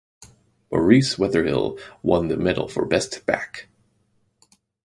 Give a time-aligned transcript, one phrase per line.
[0.71, 3.67] Maurice Wetherill won the medal for best back.